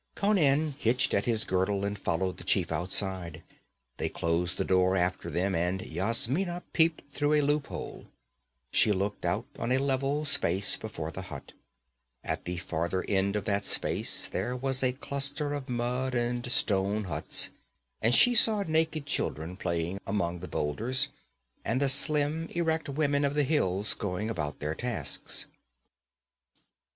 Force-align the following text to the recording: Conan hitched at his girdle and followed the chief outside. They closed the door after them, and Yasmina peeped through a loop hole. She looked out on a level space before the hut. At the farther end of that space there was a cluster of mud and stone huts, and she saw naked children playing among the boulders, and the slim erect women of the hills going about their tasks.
Conan 0.15 0.71
hitched 0.79 1.13
at 1.13 1.25
his 1.25 1.43
girdle 1.43 1.85
and 1.85 1.95
followed 1.95 2.37
the 2.37 2.43
chief 2.43 2.71
outside. 2.71 3.43
They 3.97 4.09
closed 4.09 4.57
the 4.57 4.65
door 4.65 4.95
after 4.95 5.29
them, 5.29 5.53
and 5.53 5.79
Yasmina 5.83 6.63
peeped 6.73 7.13
through 7.13 7.33
a 7.33 7.41
loop 7.41 7.67
hole. 7.67 8.07
She 8.71 8.91
looked 8.91 9.25
out 9.25 9.45
on 9.59 9.71
a 9.71 9.77
level 9.77 10.25
space 10.25 10.75
before 10.75 11.11
the 11.11 11.21
hut. 11.21 11.53
At 12.23 12.45
the 12.45 12.57
farther 12.57 13.05
end 13.07 13.35
of 13.35 13.45
that 13.45 13.63
space 13.63 14.27
there 14.27 14.55
was 14.55 14.81
a 14.81 14.93
cluster 14.93 15.53
of 15.53 15.69
mud 15.69 16.15
and 16.15 16.49
stone 16.51 17.03
huts, 17.03 17.51
and 18.01 18.15
she 18.15 18.33
saw 18.33 18.63
naked 18.63 19.05
children 19.05 19.55
playing 19.55 20.01
among 20.07 20.39
the 20.39 20.47
boulders, 20.47 21.09
and 21.63 21.79
the 21.79 21.87
slim 21.89 22.47
erect 22.53 22.89
women 22.89 23.23
of 23.23 23.35
the 23.35 23.43
hills 23.43 23.93
going 23.93 24.31
about 24.31 24.61
their 24.61 24.73
tasks. 24.73 25.45